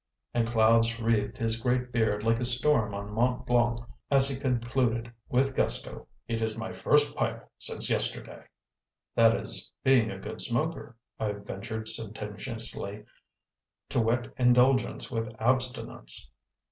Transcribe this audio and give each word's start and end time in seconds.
And 0.33 0.47
clouds 0.47 0.99
wreathed 0.99 1.37
his 1.37 1.61
great 1.61 1.91
beard 1.91 2.23
like 2.23 2.39
a 2.39 2.45
storm 2.45 2.95
on 2.95 3.11
Mont 3.11 3.45
Blanc 3.45 3.77
as 4.09 4.27
he 4.27 4.35
concluded, 4.35 5.13
with 5.29 5.55
gusto, 5.55 6.07
"It 6.27 6.41
is 6.41 6.57
my 6.57 6.73
first 6.73 7.15
pipe 7.15 7.47
since 7.59 7.87
yesterday." 7.87 8.45
"That 9.13 9.35
is 9.35 9.71
being 9.83 10.09
a 10.09 10.17
good 10.17 10.41
smoker," 10.41 10.97
I 11.19 11.33
ventured 11.33 11.87
sententiously; 11.87 13.05
"to 13.89 14.01
whet 14.01 14.33
indulgence 14.37 15.11
with 15.11 15.39
abstinence." 15.39 16.31